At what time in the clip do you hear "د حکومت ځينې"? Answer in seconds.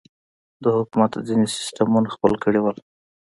0.63-1.47